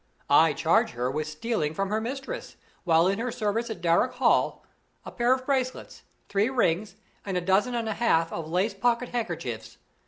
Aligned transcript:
I 0.31 0.53
charge 0.53 0.93
her 0.93 1.11
with 1.11 1.27
stealing 1.27 1.75
from 1.75 1.89
her 1.89 2.01
mistress, 2.01 2.55
while 2.85 3.05
in 3.05 3.19
her 3.19 3.31
service 3.31 3.69
at 3.69 3.81
Darrock 3.81 4.13
Hall, 4.13 4.65
a 5.05 5.11
pair 5.11 5.31
of 5.31 5.45
bracelets, 5.45 6.01
three 6.27 6.49
rings, 6.49 6.95
and 7.23 7.37
a 7.37 7.39
dozen 7.41 7.75
and 7.75 7.87
a 7.87 7.93
half 7.93 8.33
of 8.33 8.49
lace 8.49 8.73
pocket 8.73 9.09
handkerchiefs. 9.09 9.77